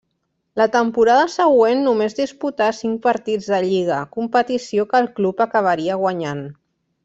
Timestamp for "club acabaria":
5.21-6.01